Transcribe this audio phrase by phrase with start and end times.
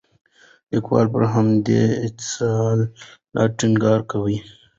[0.71, 4.37] لیکوال پر همدې اصالت ټینګار کوي.